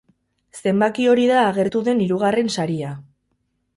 [0.61, 2.95] Zenbaki hori da agertu den hirugarren saria.